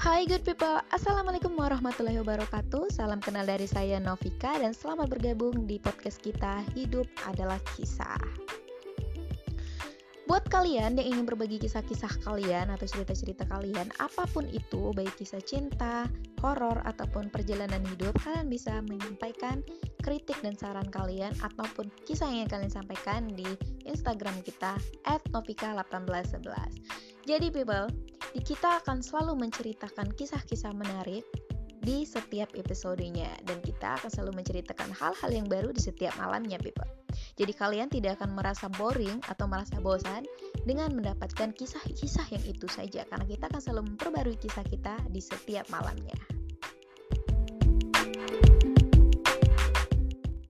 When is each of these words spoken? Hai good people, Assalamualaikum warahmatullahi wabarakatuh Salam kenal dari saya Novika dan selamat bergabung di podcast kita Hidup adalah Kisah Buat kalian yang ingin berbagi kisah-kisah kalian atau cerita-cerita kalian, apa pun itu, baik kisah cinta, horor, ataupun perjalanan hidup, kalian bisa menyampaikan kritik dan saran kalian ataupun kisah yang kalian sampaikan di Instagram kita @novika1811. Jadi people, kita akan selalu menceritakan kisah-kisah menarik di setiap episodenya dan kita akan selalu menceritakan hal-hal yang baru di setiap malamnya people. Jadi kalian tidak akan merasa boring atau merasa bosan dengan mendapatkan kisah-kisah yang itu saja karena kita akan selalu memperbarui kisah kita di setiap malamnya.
Hai 0.00 0.24
good 0.24 0.48
people, 0.48 0.80
Assalamualaikum 0.96 1.52
warahmatullahi 1.60 2.24
wabarakatuh 2.24 2.88
Salam 2.88 3.20
kenal 3.20 3.44
dari 3.44 3.68
saya 3.68 4.00
Novika 4.00 4.56
dan 4.56 4.72
selamat 4.72 5.12
bergabung 5.12 5.68
di 5.68 5.76
podcast 5.76 6.24
kita 6.24 6.64
Hidup 6.72 7.04
adalah 7.28 7.60
Kisah 7.76 8.16
Buat 10.24 10.48
kalian 10.48 10.96
yang 10.96 11.04
ingin 11.04 11.28
berbagi 11.28 11.60
kisah-kisah 11.60 12.24
kalian 12.24 12.72
atau 12.72 12.88
cerita-cerita 12.88 13.44
kalian, 13.44 13.92
apa 14.00 14.24
pun 14.32 14.48
itu, 14.48 14.88
baik 14.96 15.20
kisah 15.20 15.44
cinta, 15.44 16.08
horor, 16.40 16.80
ataupun 16.88 17.28
perjalanan 17.28 17.84
hidup, 17.92 18.16
kalian 18.24 18.48
bisa 18.48 18.80
menyampaikan 18.88 19.60
kritik 20.00 20.40
dan 20.40 20.56
saran 20.56 20.88
kalian 20.88 21.36
ataupun 21.44 21.92
kisah 22.08 22.30
yang 22.32 22.48
kalian 22.48 22.72
sampaikan 22.72 23.28
di 23.36 23.44
Instagram 23.84 24.40
kita 24.46 24.80
@novika1811. 25.28 26.78
Jadi 27.28 27.52
people, 27.52 27.90
kita 28.38 28.78
akan 28.78 29.02
selalu 29.02 29.34
menceritakan 29.50 30.14
kisah-kisah 30.14 30.70
menarik 30.78 31.26
di 31.80 32.06
setiap 32.06 32.52
episodenya 32.54 33.26
dan 33.48 33.58
kita 33.64 33.98
akan 33.98 34.12
selalu 34.12 34.44
menceritakan 34.44 34.92
hal-hal 34.94 35.30
yang 35.32 35.48
baru 35.48 35.74
di 35.74 35.82
setiap 35.82 36.14
malamnya 36.20 36.60
people. 36.60 36.86
Jadi 37.34 37.52
kalian 37.56 37.88
tidak 37.90 38.20
akan 38.20 38.36
merasa 38.36 38.70
boring 38.70 39.18
atau 39.26 39.48
merasa 39.50 39.80
bosan 39.82 40.28
dengan 40.62 40.92
mendapatkan 40.92 41.50
kisah-kisah 41.56 42.30
yang 42.30 42.44
itu 42.46 42.68
saja 42.70 43.02
karena 43.08 43.26
kita 43.26 43.48
akan 43.48 43.60
selalu 43.60 43.82
memperbarui 43.96 44.36
kisah 44.38 44.62
kita 44.68 44.94
di 45.08 45.18
setiap 45.18 45.66
malamnya. 45.72 46.39